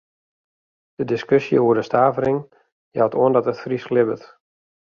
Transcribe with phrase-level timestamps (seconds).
[0.99, 2.39] De diskusje oer de stavering
[2.97, 4.23] jout oan dat it Frysk libbet.